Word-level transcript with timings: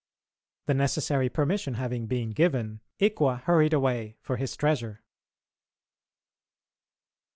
The 0.65 0.73
necessary 0.73 1.29
permission 1.29 1.75
having 1.75 2.07
been 2.07 2.31
given, 2.31 2.79
Ikwa 2.99 3.41
hurried 3.43 3.71
away 3.71 4.17
for 4.19 4.35
his 4.37 4.55
treasure. 4.57 5.03